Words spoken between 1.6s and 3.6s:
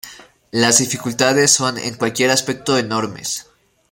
en cualquier aspecto enormes.